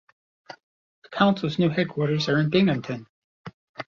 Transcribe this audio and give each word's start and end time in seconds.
The 1.03 1.09
council's 1.11 1.59
new 1.59 1.69
headquarters 1.69 2.27
are 2.27 2.39
in 2.39 2.49
Binghamton. 2.49 3.05